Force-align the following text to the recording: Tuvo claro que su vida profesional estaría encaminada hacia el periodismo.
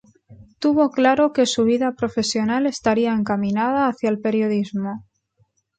Tuvo 0.57 0.89
claro 0.89 1.31
que 1.31 1.45
su 1.45 1.63
vida 1.63 1.91
profesional 1.91 2.65
estaría 2.65 3.13
encaminada 3.13 3.87
hacia 3.87 4.09
el 4.09 4.19
periodismo. 4.19 5.05